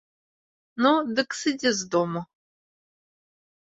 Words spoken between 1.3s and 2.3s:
сыдзі з дому.